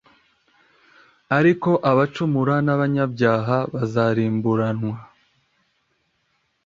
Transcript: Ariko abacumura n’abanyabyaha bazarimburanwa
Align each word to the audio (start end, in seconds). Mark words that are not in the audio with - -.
Ariko 1.37 1.69
abacumura 1.89 2.55
n’abanyabyaha 2.65 3.57
bazarimburanwa 3.73 4.95